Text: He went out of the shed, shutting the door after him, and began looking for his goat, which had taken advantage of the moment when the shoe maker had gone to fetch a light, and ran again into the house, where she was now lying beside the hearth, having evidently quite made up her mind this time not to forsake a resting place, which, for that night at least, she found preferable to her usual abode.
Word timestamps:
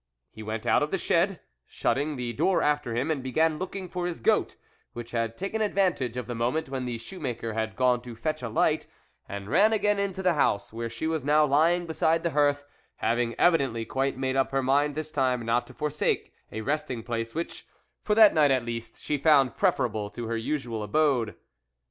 He 0.31 0.41
went 0.41 0.65
out 0.65 0.81
of 0.81 0.89
the 0.89 0.97
shed, 0.97 1.41
shutting 1.67 2.15
the 2.15 2.33
door 2.33 2.63
after 2.63 2.95
him, 2.95 3.11
and 3.11 3.21
began 3.21 3.59
looking 3.59 3.87
for 3.87 4.07
his 4.07 4.19
goat, 4.19 4.55
which 4.93 5.11
had 5.11 5.37
taken 5.37 5.61
advantage 5.61 6.17
of 6.17 6.25
the 6.25 6.33
moment 6.33 6.69
when 6.69 6.85
the 6.85 6.97
shoe 6.97 7.19
maker 7.19 7.53
had 7.53 7.75
gone 7.75 8.01
to 8.01 8.15
fetch 8.15 8.41
a 8.41 8.49
light, 8.49 8.87
and 9.29 9.47
ran 9.47 9.73
again 9.73 9.99
into 9.99 10.23
the 10.23 10.33
house, 10.33 10.73
where 10.73 10.89
she 10.89 11.05
was 11.05 11.23
now 11.23 11.45
lying 11.45 11.85
beside 11.85 12.23
the 12.23 12.31
hearth, 12.31 12.65
having 12.95 13.35
evidently 13.39 13.85
quite 13.85 14.17
made 14.17 14.35
up 14.35 14.49
her 14.49 14.63
mind 14.63 14.95
this 14.95 15.11
time 15.11 15.45
not 15.45 15.67
to 15.67 15.73
forsake 15.75 16.33
a 16.51 16.61
resting 16.61 17.03
place, 17.03 17.35
which, 17.35 17.67
for 18.01 18.15
that 18.15 18.33
night 18.33 18.49
at 18.49 18.65
least, 18.65 18.97
she 18.99 19.19
found 19.19 19.55
preferable 19.55 20.09
to 20.09 20.25
her 20.25 20.35
usual 20.35 20.81
abode. 20.81 21.35